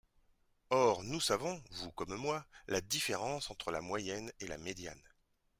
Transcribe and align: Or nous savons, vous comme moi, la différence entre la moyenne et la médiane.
Or 0.71 1.03
nous 1.03 1.21
savons, 1.21 1.61
vous 1.69 1.91
comme 1.91 2.15
moi, 2.15 2.43
la 2.65 2.81
différence 2.81 3.51
entre 3.51 3.69
la 3.69 3.81
moyenne 3.81 4.31
et 4.39 4.47
la 4.47 4.57
médiane. 4.57 5.03